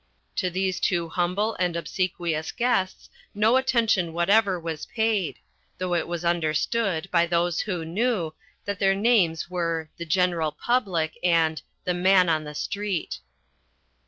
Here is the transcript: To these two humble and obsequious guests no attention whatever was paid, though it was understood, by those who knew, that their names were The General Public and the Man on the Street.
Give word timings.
To 0.37 0.49
these 0.49 0.79
two 0.79 1.09
humble 1.09 1.55
and 1.59 1.75
obsequious 1.75 2.51
guests 2.51 3.07
no 3.35 3.55
attention 3.55 4.13
whatever 4.13 4.59
was 4.59 4.87
paid, 4.87 5.37
though 5.77 5.93
it 5.93 6.07
was 6.07 6.25
understood, 6.25 7.07
by 7.11 7.27
those 7.27 7.59
who 7.61 7.85
knew, 7.85 8.33
that 8.65 8.79
their 8.79 8.95
names 8.95 9.47
were 9.47 9.91
The 9.97 10.05
General 10.07 10.53
Public 10.53 11.19
and 11.23 11.61
the 11.83 11.93
Man 11.93 12.29
on 12.29 12.45
the 12.45 12.55
Street. 12.55 13.19